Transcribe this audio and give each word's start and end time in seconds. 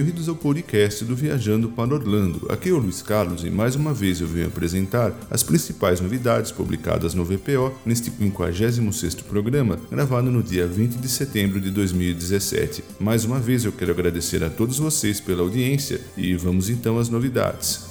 bem-vindos 0.00 0.30
ao 0.30 0.34
podcast 0.34 1.04
do 1.04 1.14
Viajando 1.14 1.68
para 1.68 1.92
Orlando. 1.92 2.50
Aqui 2.50 2.70
é 2.70 2.72
o 2.72 2.78
Luiz 2.78 3.02
Carlos 3.02 3.44
e 3.44 3.50
mais 3.50 3.76
uma 3.76 3.92
vez 3.92 4.18
eu 4.18 4.26
venho 4.26 4.46
apresentar 4.46 5.12
as 5.30 5.42
principais 5.42 6.00
novidades 6.00 6.50
publicadas 6.50 7.12
no 7.12 7.22
VPO 7.22 7.74
neste 7.84 8.10
56º 8.10 9.24
programa, 9.24 9.78
gravado 9.90 10.30
no 10.30 10.42
dia 10.42 10.66
20 10.66 10.94
de 10.94 11.06
setembro 11.06 11.60
de 11.60 11.70
2017. 11.70 12.82
Mais 12.98 13.26
uma 13.26 13.38
vez 13.38 13.66
eu 13.66 13.72
quero 13.72 13.90
agradecer 13.90 14.42
a 14.42 14.48
todos 14.48 14.78
vocês 14.78 15.20
pela 15.20 15.42
audiência 15.42 16.00
e 16.16 16.34
vamos 16.34 16.70
então 16.70 16.98
às 16.98 17.10
novidades. 17.10 17.89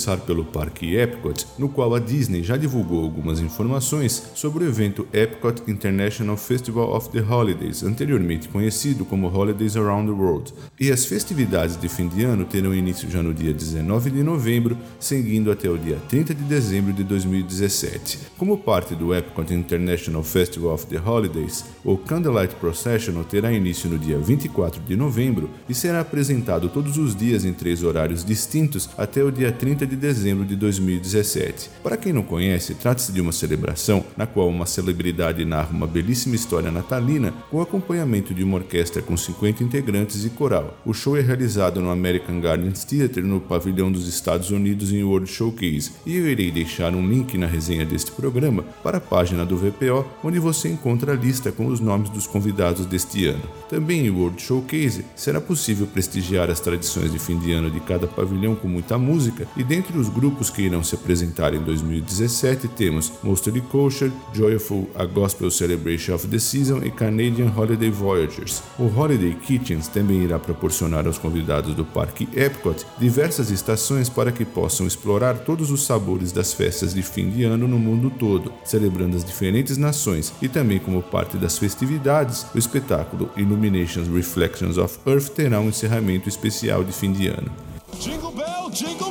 Começar 0.00 0.24
pelo 0.24 0.46
Parque 0.46 0.96
Epcot, 0.96 1.46
no 1.58 1.68
qual 1.68 1.94
a 1.94 1.98
Disney 1.98 2.42
já 2.42 2.56
divulgou 2.56 3.04
algumas 3.04 3.38
informações 3.38 4.30
sobre 4.34 4.64
o 4.64 4.66
evento 4.66 5.06
Epcot 5.12 5.70
International 5.70 6.38
Festival 6.38 6.96
of 6.96 7.10
the 7.10 7.20
Holidays, 7.20 7.82
anteriormente 7.82 8.48
conhecido 8.48 9.04
como 9.04 9.28
Holidays 9.28 9.76
Around 9.76 10.10
the 10.10 10.18
World. 10.18 10.54
E 10.80 10.90
as 10.90 11.04
festividades 11.04 11.78
de 11.78 11.86
fim 11.86 12.08
de 12.08 12.24
ano 12.24 12.46
terão 12.46 12.74
início 12.74 13.10
já 13.10 13.22
no 13.22 13.34
dia 13.34 13.52
19 13.52 14.10
de 14.10 14.22
novembro, 14.22 14.78
seguindo 14.98 15.52
até 15.52 15.68
o 15.68 15.76
dia 15.76 15.98
30 16.08 16.34
de 16.34 16.44
dezembro 16.44 16.94
de 16.94 17.04
2017. 17.04 18.20
Como 18.38 18.56
parte 18.56 18.94
do 18.94 19.14
Epcot 19.14 19.52
International 19.52 20.22
Festival 20.22 20.72
of 20.72 20.86
the 20.86 20.98
Holidays, 20.98 21.62
o 21.84 21.98
Candlelight 21.98 22.54
Processional 22.54 23.24
terá 23.24 23.52
início 23.52 23.90
no 23.90 23.98
dia 23.98 24.18
24 24.18 24.80
de 24.80 24.96
novembro 24.96 25.50
e 25.68 25.74
será 25.74 26.00
apresentado 26.00 26.70
todos 26.70 26.96
os 26.96 27.14
dias 27.14 27.44
em 27.44 27.52
três 27.52 27.82
horários 27.82 28.24
distintos 28.24 28.88
até 28.96 29.22
o 29.22 29.30
dia 29.30 29.52
30 29.52 29.89
de 29.90 29.96
dezembro 29.96 30.44
de 30.44 30.54
2017. 30.54 31.68
Para 31.82 31.96
quem 31.96 32.12
não 32.12 32.22
conhece, 32.22 32.74
trata-se 32.74 33.10
de 33.10 33.20
uma 33.20 33.32
celebração 33.32 34.04
na 34.16 34.24
qual 34.24 34.48
uma 34.48 34.64
celebridade 34.64 35.44
narra 35.44 35.70
uma 35.70 35.86
belíssima 35.86 36.36
história 36.36 36.70
natalina 36.70 37.34
com 37.50 37.60
acompanhamento 37.60 38.32
de 38.32 38.44
uma 38.44 38.58
orquestra 38.58 39.02
com 39.02 39.16
50 39.16 39.64
integrantes 39.64 40.24
e 40.24 40.30
coral. 40.30 40.78
O 40.86 40.94
show 40.94 41.16
é 41.16 41.20
realizado 41.20 41.80
no 41.80 41.90
American 41.90 42.40
Gardens 42.40 42.84
Theatre 42.84 43.22
no 43.22 43.40
pavilhão 43.40 43.90
dos 43.90 44.06
Estados 44.06 44.50
Unidos 44.50 44.92
em 44.92 45.02
World 45.02 45.28
Showcase, 45.28 45.92
e 46.06 46.16
eu 46.16 46.28
irei 46.28 46.52
deixar 46.52 46.94
um 46.94 47.06
link 47.06 47.36
na 47.36 47.46
resenha 47.46 47.84
deste 47.84 48.12
programa 48.12 48.62
para 48.84 48.98
a 48.98 49.00
página 49.00 49.44
do 49.44 49.56
VPO, 49.56 50.06
onde 50.22 50.38
você 50.38 50.68
encontra 50.68 51.12
a 51.12 51.16
lista 51.16 51.50
com 51.50 51.66
os 51.66 51.80
nomes 51.80 52.10
dos 52.10 52.28
convidados 52.28 52.86
deste 52.86 53.26
ano. 53.26 53.42
Também 53.68 54.06
em 54.06 54.10
World 54.10 54.40
Showcase 54.40 55.04
será 55.16 55.40
possível 55.40 55.86
prestigiar 55.86 56.48
as 56.48 56.60
tradições 56.60 57.10
de 57.10 57.18
fim 57.18 57.38
de 57.38 57.52
ano 57.52 57.70
de 57.70 57.80
cada 57.80 58.06
pavilhão 58.06 58.54
com 58.54 58.68
muita 58.68 58.96
música 58.96 59.48
e 59.56 59.64
dentre 59.80 59.96
os 59.96 60.10
grupos 60.10 60.50
que 60.50 60.60
irão 60.60 60.84
se 60.84 60.94
apresentar 60.94 61.54
em 61.54 61.60
2017 61.62 62.68
temos 62.68 63.10
Mostly 63.22 63.62
Kosher, 63.62 64.12
Joyful, 64.34 64.90
A 64.94 65.06
Gospel 65.06 65.50
Celebration 65.50 66.14
of 66.14 66.28
the 66.28 66.38
Season 66.38 66.82
e 66.84 66.90
Canadian 66.90 67.50
Holiday 67.56 67.88
Voyagers. 67.88 68.62
O 68.78 68.84
Holiday 68.84 69.34
Kitchens 69.34 69.88
também 69.88 70.22
irá 70.22 70.38
proporcionar 70.38 71.06
aos 71.06 71.16
convidados 71.16 71.74
do 71.74 71.82
Parque 71.82 72.28
Epcot 72.36 72.84
diversas 72.98 73.50
estações 73.50 74.10
para 74.10 74.30
que 74.30 74.44
possam 74.44 74.86
explorar 74.86 75.38
todos 75.38 75.70
os 75.70 75.86
sabores 75.86 76.30
das 76.30 76.52
festas 76.52 76.92
de 76.92 77.02
fim 77.02 77.30
de 77.30 77.44
ano 77.44 77.66
no 77.66 77.78
mundo 77.78 78.10
todo, 78.10 78.52
celebrando 78.62 79.16
as 79.16 79.24
diferentes 79.24 79.78
nações 79.78 80.30
e 80.42 80.48
também 80.48 80.78
como 80.78 81.02
parte 81.02 81.38
das 81.38 81.56
festividades, 81.56 82.44
o 82.54 82.58
espetáculo 82.58 83.30
Illuminations 83.34 84.08
Reflections 84.08 84.76
of 84.76 84.98
Earth 85.06 85.30
terá 85.30 85.58
um 85.58 85.70
encerramento 85.70 86.28
especial 86.28 86.84
de 86.84 86.92
fim 86.92 87.12
de 87.12 87.28
ano. 87.28 87.50
Jingle 87.98 88.32
bell, 88.32 88.70
jingle 88.70 89.09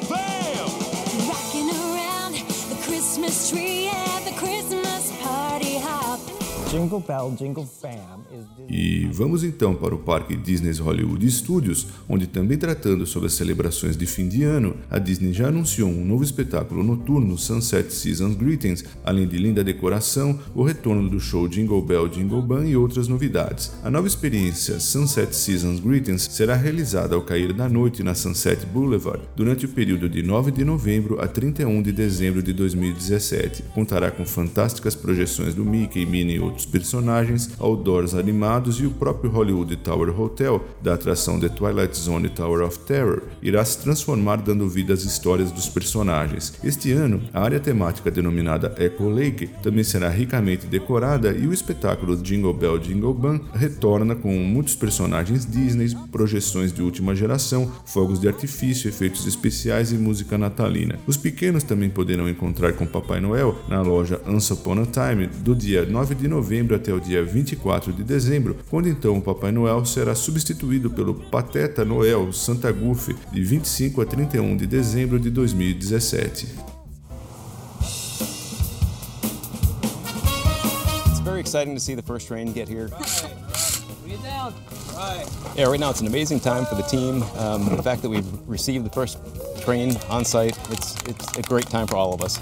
Christmas 3.29 3.51
tree 3.51 3.87
at 3.89 4.25
the 4.25 4.31
Christmas 4.31 5.11
party 5.21 5.77
hop. 5.77 6.19
Jingle 6.71 6.99
bell, 6.99 7.29
jingle 7.29 7.63
fam. 7.63 7.98
E 8.69 9.07
vamos 9.11 9.43
então 9.43 9.73
para 9.73 9.95
o 9.95 9.99
Parque 9.99 10.35
Disney's 10.35 10.77
Hollywood 10.77 11.29
Studios, 11.31 11.87
onde 12.07 12.27
também 12.27 12.57
tratando 12.57 13.05
sobre 13.05 13.27
as 13.27 13.33
celebrações 13.33 13.97
de 13.97 14.05
fim 14.05 14.27
de 14.27 14.43
ano, 14.43 14.75
a 14.89 14.99
Disney 14.99 15.33
já 15.33 15.47
anunciou 15.47 15.89
um 15.89 16.05
novo 16.05 16.23
espetáculo 16.23 16.83
noturno 16.83 17.37
Sunset 17.37 17.91
Seasons 17.91 18.35
Greetings, 18.35 18.85
além 19.03 19.27
de 19.27 19.37
linda 19.37 19.63
decoração, 19.63 20.39
o 20.53 20.63
retorno 20.63 21.09
do 21.09 21.19
show 21.19 21.47
Jingle 21.47 21.81
Bell 21.81 22.07
Jingle 22.07 22.41
Bang 22.41 22.69
e 22.69 22.77
outras 22.77 23.07
novidades. 23.07 23.71
A 23.83 23.89
nova 23.89 24.07
experiência 24.07 24.79
Sunset 24.79 25.35
Seasons 25.35 25.79
Greetings 25.79 26.29
será 26.31 26.55
realizada 26.55 27.15
ao 27.15 27.23
cair 27.23 27.53
da 27.53 27.67
noite 27.67 28.03
na 28.03 28.13
Sunset 28.13 28.65
Boulevard 28.67 29.23
durante 29.35 29.65
o 29.65 29.69
período 29.69 30.07
de 30.07 30.21
9 30.21 30.51
de 30.51 30.63
novembro 30.63 31.19
a 31.19 31.27
31 31.27 31.81
de 31.81 31.91
dezembro 31.91 32.43
de 32.43 32.53
2017. 32.53 33.63
Contará 33.73 34.11
com 34.11 34.25
fantásticas 34.25 34.93
projeções 34.93 35.55
do 35.55 35.65
Mickey, 35.65 36.05
Minnie 36.05 36.35
e 36.35 36.39
outros 36.39 36.65
personagens, 36.65 37.49
outdoors 37.59 38.13
animados 38.19 38.79
e 38.79 38.85
o 38.85 38.91
próprio 38.91 39.31
Hollywood 39.31 39.75
Tower 39.77 40.19
Hotel, 40.19 40.63
da 40.81 40.93
atração 40.93 41.39
The 41.39 41.49
Twilight 41.49 41.97
Zone 41.97 42.29
Tower 42.29 42.65
of 42.65 42.79
Terror, 42.79 43.23
irá 43.41 43.63
se 43.65 43.79
transformar 43.79 44.37
dando 44.37 44.67
vida 44.69 44.93
às 44.93 45.03
histórias 45.03 45.51
dos 45.51 45.69
personagens. 45.69 46.53
Este 46.63 46.91
ano, 46.91 47.21
a 47.33 47.41
área 47.41 47.59
temática 47.59 48.11
denominada 48.11 48.75
Echo 48.77 49.09
Lake 49.09 49.47
também 49.63 49.83
será 49.83 50.09
ricamente 50.09 50.67
decorada 50.67 51.31
e 51.31 51.47
o 51.47 51.53
espetáculo 51.53 52.15
Jingle 52.17 52.53
Bell 52.53 52.77
Jingle 52.77 53.13
Bang 53.13 53.43
retorna 53.53 54.15
com 54.15 54.31
muitos 54.31 54.75
personagens 54.75 55.45
Disney, 55.45 55.95
projeções 56.11 56.73
de 56.73 56.81
última 56.81 57.15
geração, 57.15 57.71
fogos 57.85 58.19
de 58.19 58.27
artifício, 58.27 58.89
efeitos 58.89 59.25
especiais 59.25 59.91
e 59.91 59.95
música 59.95 60.37
natalina. 60.37 60.99
Os 61.07 61.17
pequenos 61.17 61.63
também 61.63 61.89
poderão 61.89 62.27
encontrar 62.27 62.73
com 62.73 62.85
Papai 62.85 63.19
Noel 63.19 63.57
na 63.67 63.81
loja 63.81 64.21
Once 64.27 64.51
Upon 64.51 64.81
a 64.81 64.85
Time 64.85 65.27
do 65.27 65.55
dia 65.55 65.85
9 65.85 66.15
de 66.15 66.27
novembro 66.27 66.75
até 66.75 66.93
o 66.93 66.99
dia 66.99 67.23
24 67.23 67.93
de 67.93 68.03
dezembro 68.09 68.29
dezembro, 68.29 68.57
quando 68.69 68.89
então 68.89 69.17
o 69.17 69.21
Papai 69.21 69.51
Noel 69.51 69.85
será 69.85 70.15
substituído 70.15 70.89
pelo 70.89 71.13
Pateta 71.13 71.85
Noel 71.85 72.33
Santa 72.33 72.71
Goofy 72.71 73.15
de 73.31 73.43
25 73.43 74.01
a 74.01 74.05
31 74.05 74.57
de 74.57 74.65
dezembro 74.65 75.19
de 75.19 75.29
2017. 75.29 76.47
It's 81.07 81.19
very 81.23 81.39
exciting 81.39 81.75
to 81.75 81.79
see 81.79 81.95
the 81.95 82.01
first 82.01 82.27
train 82.27 82.51
get 82.51 82.67
here. 82.67 82.89
Yeah, 85.55 85.67
right 85.67 85.79
now 85.79 85.89
it's 85.89 86.01
an 86.01 86.07
amazing 86.07 86.39
time 86.39 86.65
for 86.65 86.75
the 86.75 86.83
team. 86.83 87.23
Um, 87.37 87.75
the 87.75 87.83
fact 87.83 88.01
that 88.01 88.09
we've 88.09 88.25
received 88.47 88.85
the 88.85 88.89
first 88.89 89.19
train 89.61 89.95
on 90.09 90.25
site, 90.25 90.57
it's, 90.71 90.95
it's 91.07 91.37
a 91.37 91.41
great 91.43 91.67
time 91.69 91.87
for 91.87 91.95
all 91.95 92.13
of 92.13 92.21
us. 92.21 92.39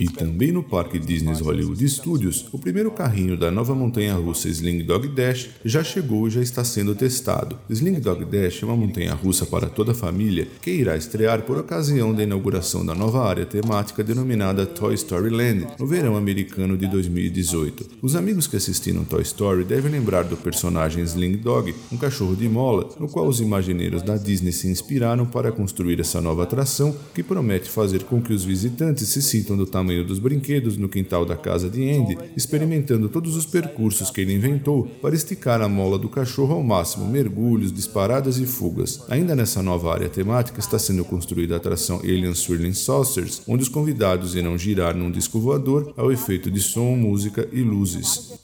E 0.00 0.06
também 0.06 0.50
no 0.50 0.62
Parque 0.62 0.98
Disney 0.98 1.34
Hollywood 1.34 1.86
Studios, 1.88 2.46
o 2.50 2.58
primeiro 2.58 2.90
carrinho 2.90 3.36
da 3.36 3.50
nova 3.50 3.74
montanha-russa 3.74 4.48
Sling 4.48 4.82
Dog 4.84 5.06
Dash 5.08 5.50
já 5.64 5.84
chegou 5.84 6.26
e 6.26 6.30
já 6.30 6.40
está 6.40 6.64
sendo 6.64 6.94
testado. 6.94 7.58
Sling 7.68 8.00
Dog 8.00 8.24
Dash 8.24 8.62
é 8.62 8.66
uma 8.66 8.76
montanha-russa 8.76 9.44
para 9.44 9.68
toda 9.68 9.92
a 9.92 9.94
família 9.94 10.48
que 10.62 10.70
irá 10.70 10.96
estrear 10.96 11.42
por 11.42 11.58
ocasião 11.58 12.14
da 12.14 12.22
inauguração 12.22 12.84
da 12.84 12.94
nova 12.94 13.26
área 13.26 13.44
temática 13.44 14.02
denominada 14.02 14.64
Toy 14.64 14.94
Story 14.94 15.30
Land 15.30 15.66
no 15.78 15.86
verão 15.86 16.16
americano 16.16 16.76
de 16.76 16.86
2018. 16.86 17.98
Os 18.00 18.16
amigos 18.16 18.46
que 18.46 18.56
assistiram 18.56 19.04
Toy 19.04 19.22
Story 19.22 19.64
devem 19.64 19.92
lembrar 19.92 20.24
do 20.24 20.36
personagem 20.36 21.04
Sling 21.04 21.36
Dog, 21.36 21.74
um 21.92 21.96
cachorro 21.96 22.34
de 22.34 22.48
mola, 22.48 22.88
no 22.98 23.08
qual 23.08 23.26
os 23.26 23.40
imagineiros 23.40 24.02
da 24.02 24.16
Disney 24.16 24.52
se 24.52 24.68
inspiraram 24.68 25.26
para 25.26 25.52
construir 25.52 26.00
essa 26.00 26.20
nova 26.20 26.44
atração 26.44 26.96
que 27.14 27.22
promete 27.22 27.68
fazer 27.68 28.04
com 28.04 28.22
que 28.22 28.32
os 28.32 28.44
visitantes 28.44 29.08
se 29.08 29.20
sintam 29.20 29.56
do 29.56 29.66
tamanho 29.66 29.81
tamanho 29.82 30.04
dos 30.04 30.20
brinquedos 30.20 30.76
no 30.76 30.88
quintal 30.88 31.26
da 31.26 31.36
casa 31.36 31.68
de 31.68 31.90
Andy, 31.90 32.16
experimentando 32.36 33.08
todos 33.08 33.36
os 33.36 33.44
percursos 33.44 34.10
que 34.10 34.20
ele 34.20 34.32
inventou 34.32 34.84
para 35.02 35.14
esticar 35.14 35.60
a 35.60 35.68
mola 35.68 35.98
do 35.98 36.08
cachorro 36.08 36.54
ao 36.54 36.62
máximo, 36.62 37.06
mergulhos, 37.06 37.72
disparadas 37.72 38.38
e 38.38 38.46
fugas. 38.46 39.04
Ainda 39.08 39.34
nessa 39.34 39.62
nova 39.62 39.92
área 39.92 40.08
temática 40.08 40.60
está 40.60 40.78
sendo 40.78 41.04
construída 41.04 41.54
a 41.54 41.56
atração 41.56 41.98
Alien 41.98 42.34
Swirling 42.34 42.74
Saucers, 42.74 43.42
onde 43.46 43.64
os 43.64 43.68
convidados 43.68 44.36
irão 44.36 44.56
girar 44.56 44.96
num 44.96 45.10
disco 45.10 45.40
voador 45.40 45.92
ao 45.96 46.12
efeito 46.12 46.50
de 46.50 46.60
som, 46.60 46.94
música 46.94 47.48
e 47.52 47.60
luzes. 47.62 48.40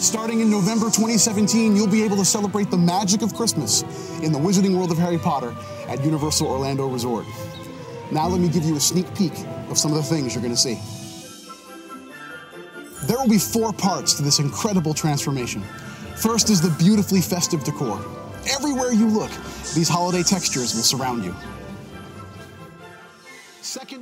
Starting 0.00 0.40
in 0.40 0.50
November 0.50 0.90
2017, 0.90 1.74
you'll 1.74 1.86
be 1.86 2.02
able 2.02 2.16
to 2.16 2.24
celebrate 2.24 2.70
the 2.70 2.76
magic 2.76 3.22
of 3.22 3.34
Christmas 3.34 3.82
in 4.22 4.30
the 4.30 4.38
Wizarding 4.38 4.76
World 4.76 4.92
of 4.92 4.98
Harry 4.98 5.18
Potter 5.18 5.54
at 5.88 6.04
Universal 6.04 6.46
Orlando 6.46 6.86
Resort. 6.86 7.24
Now, 8.12 8.28
let 8.28 8.40
me 8.40 8.48
give 8.48 8.64
you 8.64 8.76
a 8.76 8.80
sneak 8.80 9.12
peek 9.14 9.32
of 9.70 9.78
some 9.78 9.92
of 9.92 9.96
the 9.96 10.02
things 10.02 10.34
you're 10.34 10.42
going 10.42 10.54
to 10.54 10.60
see. 10.60 10.78
There 13.06 13.18
will 13.18 13.28
be 13.28 13.38
four 13.38 13.72
parts 13.72 14.14
to 14.14 14.22
this 14.22 14.38
incredible 14.38 14.94
transformation. 14.94 15.62
First 16.16 16.50
is 16.50 16.60
the 16.60 16.70
beautifully 16.82 17.20
festive 17.20 17.62
decor. 17.62 18.00
Everywhere 18.50 18.92
you 18.92 19.08
look, 19.08 19.30
these 19.74 19.88
holiday 19.88 20.22
textures 20.22 20.74
will 20.74 20.82
surround 20.82 21.24
you. 21.24 21.34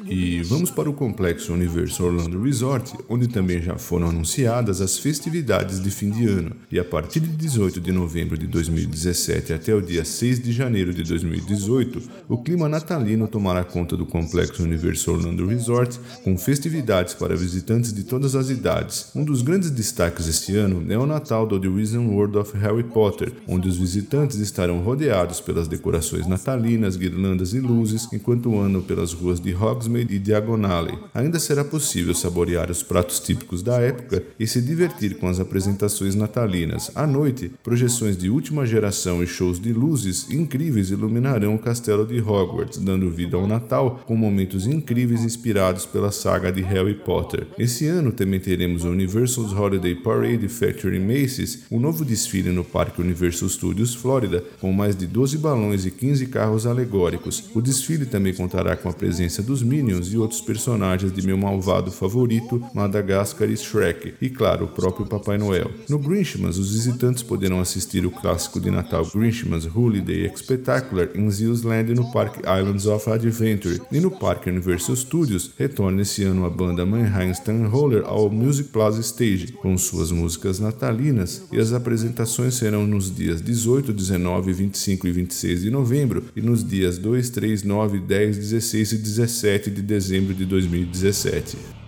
E 0.06 0.42
vamos 0.42 0.70
para 0.70 0.88
o 0.88 0.92
complexo 0.92 1.52
Universo 1.52 2.04
Orlando 2.04 2.42
Resort, 2.42 2.94
onde 3.08 3.28
também 3.28 3.60
já 3.60 3.76
foram 3.76 4.08
anunciadas 4.08 4.80
as 4.80 4.98
festividades 4.98 5.82
de 5.82 5.90
fim 5.90 6.10
de 6.10 6.26
ano. 6.26 6.54
E 6.70 6.78
a 6.78 6.84
partir 6.84 7.20
de 7.20 7.28
18 7.28 7.80
de 7.80 7.90
novembro 7.90 8.38
de 8.38 8.46
2017 8.46 9.52
até 9.52 9.74
o 9.74 9.80
dia 9.80 10.04
6 10.04 10.42
de 10.42 10.52
janeiro 10.52 10.92
de 10.92 11.02
2018, 11.02 12.02
o 12.28 12.38
clima 12.38 12.68
natalino 12.68 13.26
tomará 13.26 13.64
conta 13.64 13.96
do 13.96 14.06
complexo 14.06 14.62
Universo 14.62 15.12
Orlando 15.12 15.46
Resort, 15.46 15.98
com 16.22 16.36
festividades 16.36 17.14
para 17.14 17.36
visitantes 17.36 17.92
de 17.92 18.04
todas 18.04 18.36
as 18.36 18.50
idades. 18.50 19.10
Um 19.14 19.24
dos 19.24 19.42
grandes 19.42 19.70
destaques 19.70 20.28
este 20.28 20.56
ano 20.56 20.84
é 20.92 20.98
o 20.98 21.06
Natal 21.06 21.46
do 21.46 21.58
The 21.58 21.68
Wizarding 21.68 22.08
World 22.08 22.38
of 22.38 22.56
Harry 22.58 22.84
Potter, 22.84 23.32
onde 23.48 23.68
os 23.68 23.76
visitantes 23.76 24.38
estarão 24.38 24.80
rodeados 24.80 25.40
pelas 25.40 25.68
decorações 25.68 26.26
natalinas, 26.26 26.96
guirlandas 26.96 27.54
e 27.54 27.60
luzes, 27.60 28.08
enquanto 28.12 28.58
andam 28.58 28.82
pelas 28.82 29.12
ruas 29.12 29.40
de 29.40 29.52
Hogsmeade 29.64 30.14
e 30.14 30.18
Diagonale. 30.18 30.98
Ainda 31.14 31.38
será 31.38 31.64
possível 31.64 32.14
saborear 32.14 32.70
os 32.70 32.82
pratos 32.82 33.18
típicos 33.18 33.62
da 33.62 33.80
época 33.80 34.22
e 34.38 34.46
se 34.46 34.60
divertir 34.60 35.16
com 35.16 35.26
as 35.26 35.40
apresentações 35.40 36.14
natalinas. 36.14 36.90
À 36.94 37.06
noite, 37.06 37.50
projeções 37.62 38.16
de 38.16 38.28
última 38.28 38.66
geração 38.66 39.22
e 39.22 39.26
shows 39.26 39.58
de 39.58 39.72
luzes 39.72 40.30
incríveis 40.30 40.90
iluminarão 40.90 41.54
o 41.54 41.58
castelo 41.58 42.06
de 42.06 42.20
Hogwarts, 42.20 42.78
dando 42.78 43.10
vida 43.10 43.36
ao 43.36 43.46
Natal 43.46 44.02
com 44.06 44.16
momentos 44.16 44.66
incríveis 44.66 45.24
inspirados 45.24 45.86
pela 45.86 46.12
saga 46.12 46.52
de 46.52 46.60
Harry 46.60 46.94
Potter. 46.94 47.46
Esse 47.58 47.86
ano 47.86 48.12
também 48.12 48.40
teremos 48.40 48.84
o 48.84 48.88
Universal's 48.88 49.52
Holiday 49.52 49.94
Parade 49.94 50.48
Factory 50.48 51.00
Macy's, 51.00 51.64
um 51.70 51.80
novo 51.80 52.04
desfile 52.04 52.50
no 52.50 52.64
Parque 52.64 53.00
Universal 53.00 53.48
Studios 53.48 53.94
Florida, 53.94 54.44
com 54.60 54.72
mais 54.72 54.94
de 54.94 55.06
12 55.06 55.38
balões 55.38 55.86
e 55.86 55.90
15 55.90 56.26
carros 56.26 56.66
alegóricos. 56.66 57.44
O 57.54 57.60
desfile 57.60 58.06
também 58.06 58.34
contará 58.34 58.76
com 58.76 58.88
a 58.88 58.92
presença 58.92 59.42
dos 59.54 59.62
Minions 59.62 60.12
e 60.12 60.18
outros 60.18 60.40
personagens 60.40 61.12
de 61.12 61.24
meu 61.24 61.38
malvado 61.38 61.92
favorito, 61.92 62.60
Madagascar 62.74 63.48
e 63.48 63.56
Shrek, 63.56 64.14
e 64.20 64.28
claro, 64.28 64.64
o 64.64 64.68
próprio 64.68 65.06
Papai 65.06 65.38
Noel. 65.38 65.70
No 65.88 65.96
Grinchmas, 65.96 66.58
os 66.58 66.72
visitantes 66.72 67.22
poderão 67.22 67.60
assistir 67.60 68.04
o 68.04 68.10
clássico 68.10 68.58
de 68.58 68.68
Natal 68.68 69.06
Grinchmas 69.14 69.64
Holiday 69.64 70.28
Spectacular 70.36 71.10
em 71.14 71.30
Zeus 71.30 71.62
Land 71.62 71.94
no 71.94 72.10
Parque 72.10 72.40
Islands 72.40 72.86
of 72.86 73.08
Adventure, 73.08 73.80
e 73.92 74.00
no 74.00 74.10
Parque 74.10 74.50
Universal 74.50 74.96
Studios 74.96 75.52
retorna 75.56 76.02
esse 76.02 76.24
ano 76.24 76.44
a 76.44 76.50
banda 76.50 76.84
Mannheim 76.84 77.32
Roller 77.70 78.02
ao 78.06 78.28
Music 78.28 78.70
Plaza 78.70 79.00
Stage, 79.02 79.52
com 79.52 79.78
suas 79.78 80.10
músicas 80.10 80.58
natalinas, 80.58 81.44
e 81.52 81.60
as 81.60 81.72
apresentações 81.72 82.54
serão 82.54 82.88
nos 82.88 83.14
dias 83.14 83.40
18, 83.40 83.92
19, 83.92 84.52
25 84.52 85.06
e 85.06 85.12
26 85.12 85.62
de 85.62 85.70
novembro, 85.70 86.24
e 86.34 86.40
nos 86.40 86.64
dias 86.64 86.98
2, 86.98 87.30
3, 87.30 87.62
9, 87.62 88.00
10, 88.00 88.36
16 88.36 88.92
e 88.92 88.96
17 88.96 89.43
7 89.44 89.70
de 89.70 89.82
dezembro 89.82 90.32
de 90.32 90.46
2017. 90.46 91.83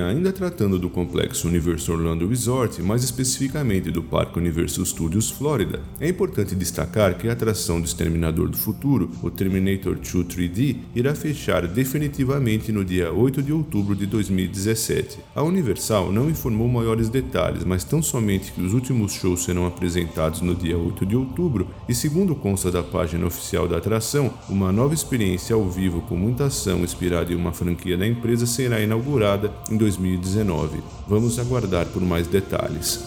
Ainda 0.00 0.32
tratando 0.32 0.78
do 0.78 0.88
complexo 0.90 1.48
Universal 1.48 1.96
Orlando 1.96 2.28
Resort, 2.28 2.82
mais 2.82 3.02
especificamente 3.04 3.90
do 3.90 4.02
Parque 4.02 4.38
Universal 4.38 4.84
Studios 4.84 5.30
Florida, 5.30 5.80
é 6.00 6.08
importante 6.08 6.54
destacar 6.54 7.16
que 7.16 7.28
a 7.28 7.32
atração 7.32 7.80
do 7.80 7.86
Exterminador 7.86 8.48
do 8.48 8.56
Futuro, 8.56 9.10
o 9.22 9.30
Terminator 9.30 9.94
2 9.94 10.26
3D, 10.26 10.76
irá 10.94 11.14
fechar 11.14 11.66
definitivamente 11.66 12.70
no 12.72 12.84
dia 12.84 13.12
8 13.12 13.42
de 13.42 13.52
outubro 13.52 13.94
de 13.94 14.06
2017. 14.06 15.18
A 15.34 15.42
Universal 15.42 16.12
não 16.12 16.28
informou 16.28 16.68
maiores 16.68 17.08
detalhes, 17.08 17.64
mas 17.64 17.84
tão 17.84 18.02
somente 18.02 18.52
que 18.52 18.60
os 18.60 18.74
últimos 18.74 19.12
shows 19.12 19.44
serão 19.44 19.66
apresentados 19.66 20.40
no 20.40 20.54
dia 20.54 20.76
8 20.76 21.06
de 21.06 21.16
outubro 21.16 21.68
e, 21.88 21.94
segundo 21.94 22.34
consta 22.34 22.70
da 22.70 22.82
página 22.82 23.26
oficial 23.26 23.66
da 23.66 23.78
atração, 23.78 24.32
uma 24.48 24.72
nova 24.72 24.94
experiência 24.94 25.54
ao 25.54 25.68
vivo 25.68 26.02
com 26.02 26.16
muita 26.16 26.46
ação 26.46 26.80
inspirada 26.80 27.32
em 27.32 27.36
uma 27.36 27.52
franquia 27.52 27.96
da 27.96 28.06
empresa 28.06 28.46
será 28.46 28.80
inaugurada 28.80 29.52
em 29.70 29.76
2019. 29.98 30.82
Vamos 31.08 31.38
aguardar 31.38 31.86
por 31.86 32.02
mais 32.02 32.26
detalhes. 32.26 33.00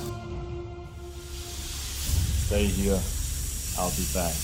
Stay 2.45 2.65
here. 2.65 2.99
I'll 3.77 3.91
be 3.91 4.03
back. 4.13 4.35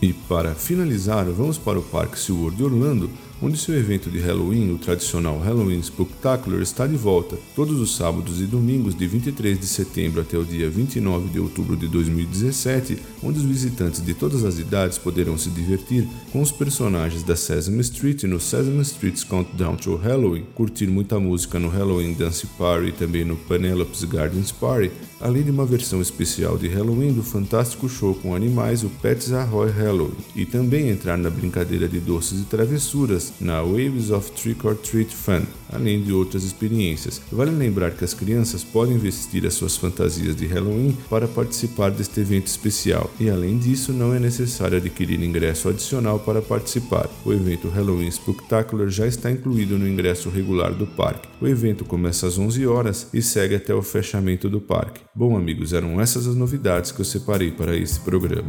E 0.00 0.12
para 0.12 0.54
finalizar, 0.54 1.24
vamos 1.26 1.58
para 1.58 1.78
o 1.78 1.82
Parque 1.82 2.18
SeaWorld 2.18 2.56
de 2.56 2.64
Orlando, 2.64 3.10
onde 3.40 3.56
seu 3.56 3.76
evento 3.76 4.10
de 4.10 4.18
Halloween, 4.18 4.72
o 4.72 4.78
tradicional 4.78 5.38
Halloween 5.38 5.80
Spooktacular, 5.80 6.60
está 6.60 6.86
de 6.86 6.96
volta 6.96 7.38
todos 7.54 7.80
os 7.80 7.96
sábados 7.96 8.40
e 8.40 8.44
domingos 8.44 8.94
de 8.94 9.06
23 9.06 9.58
de 9.58 9.66
setembro 9.66 10.20
até 10.20 10.36
o 10.36 10.44
dia 10.44 10.68
29 10.68 11.28
de 11.28 11.38
outubro 11.38 11.76
de 11.76 11.86
2017, 11.86 12.98
onde 13.22 13.38
os 13.38 13.44
visitantes 13.44 14.04
de 14.04 14.12
todas 14.14 14.44
as 14.44 14.58
idades 14.58 14.98
poderão 14.98 15.38
se 15.38 15.50
divertir 15.50 16.06
com 16.32 16.42
os 16.42 16.50
personagens 16.50 17.22
da 17.22 17.36
Sesame 17.36 17.80
Street 17.80 18.24
no 18.24 18.40
Sesame 18.40 18.82
Street's 18.82 19.24
Countdown 19.24 19.76
to 19.76 19.96
Halloween, 19.96 20.44
curtir 20.54 20.88
muita 20.88 21.20
música 21.20 21.58
no 21.58 21.68
Halloween 21.68 22.14
Dance 22.14 22.46
Party 22.58 22.88
e 22.88 22.92
também 22.92 23.24
no 23.24 23.36
Penelope's 23.36 24.04
Gardens 24.04 24.50
Party, 24.50 24.90
além 25.20 25.42
de 25.42 25.50
uma 25.50 25.66
versão 25.66 26.00
especial 26.00 26.56
de 26.56 26.68
Halloween 26.68 27.12
do 27.12 27.22
fantástico 27.22 27.88
show 27.88 28.14
com 28.14 28.34
animais, 28.34 28.84
o 28.84 28.88
Pets 28.88 29.32
Ahoy 29.32 29.70
Halloween, 29.70 30.16
e 30.34 30.44
também 30.44 30.88
entrar 30.88 31.16
na 31.16 31.30
brincadeira 31.30 31.88
de 31.88 31.98
doces 32.00 32.40
e 32.40 32.44
travessuras 32.44 33.27
na 33.40 33.62
Waves 33.62 34.10
of 34.10 34.30
Trick 34.32 34.66
or 34.66 34.74
Treat 34.74 35.14
Fun, 35.14 35.42
além 35.72 36.02
de 36.02 36.12
outras 36.12 36.44
experiências. 36.44 37.20
Vale 37.30 37.50
lembrar 37.50 37.92
que 37.92 38.04
as 38.04 38.14
crianças 38.14 38.64
podem 38.64 38.98
vestir 38.98 39.46
as 39.46 39.54
suas 39.54 39.76
fantasias 39.76 40.36
de 40.36 40.46
Halloween 40.46 40.96
para 41.08 41.28
participar 41.28 41.90
deste 41.90 42.20
evento 42.20 42.46
especial, 42.46 43.10
e 43.18 43.28
além 43.28 43.58
disso, 43.58 43.92
não 43.92 44.14
é 44.14 44.18
necessário 44.18 44.78
adquirir 44.78 45.22
ingresso 45.22 45.68
adicional 45.68 46.18
para 46.18 46.42
participar. 46.42 47.08
O 47.24 47.32
evento 47.32 47.68
Halloween 47.68 48.10
Spectacular 48.10 48.88
já 48.88 49.06
está 49.06 49.30
incluído 49.30 49.78
no 49.78 49.88
ingresso 49.88 50.30
regular 50.30 50.72
do 50.72 50.86
parque. 50.86 51.28
O 51.40 51.46
evento 51.46 51.84
começa 51.84 52.26
às 52.26 52.38
11 52.38 52.66
horas 52.66 53.08
e 53.12 53.22
segue 53.22 53.54
até 53.54 53.74
o 53.74 53.82
fechamento 53.82 54.48
do 54.48 54.60
parque. 54.60 55.00
Bom, 55.14 55.36
amigos, 55.36 55.72
eram 55.72 56.00
essas 56.00 56.26
as 56.26 56.34
novidades 56.34 56.92
que 56.92 57.00
eu 57.00 57.04
separei 57.04 57.50
para 57.50 57.76
esse 57.76 58.00
programa. 58.00 58.48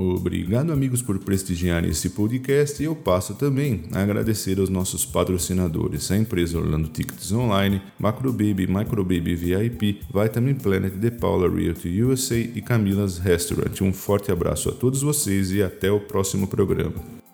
Obrigado, 0.00 0.72
amigos, 0.72 1.02
por 1.02 1.18
prestigiarem 1.18 1.90
esse 1.90 2.10
podcast 2.10 2.80
e 2.80 2.86
eu 2.86 2.94
passo 2.94 3.34
também 3.34 3.82
a 3.92 4.00
agradecer 4.00 4.60
aos 4.60 4.68
nossos 4.68 5.04
patrocinadores, 5.04 6.12
a 6.12 6.16
empresa 6.16 6.56
Orlando 6.56 6.88
Tickets 6.88 7.32
Online, 7.32 7.82
Macrobaby, 7.98 8.68
Microbaby 8.68 9.34
VIP, 9.34 10.02
Vitamin 10.14 10.54
Planet, 10.54 10.92
The 10.92 11.10
Paula 11.10 11.52
Realty 11.52 12.00
USA 12.00 12.38
e 12.38 12.62
Camila's 12.62 13.18
Restaurant. 13.18 13.80
Um 13.80 13.92
forte 13.92 14.30
abraço 14.30 14.68
a 14.68 14.72
todos 14.72 15.02
vocês 15.02 15.50
e 15.50 15.64
até 15.64 15.90
o 15.90 15.98
próximo 15.98 16.46
programa. 16.46 17.27